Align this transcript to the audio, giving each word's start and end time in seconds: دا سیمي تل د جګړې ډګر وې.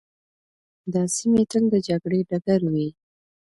دا 0.93 1.03
سیمي 1.15 1.43
تل 1.51 1.63
د 1.73 1.75
جګړې 1.87 2.19
ډګر 2.29 2.61
وې. 2.73 2.87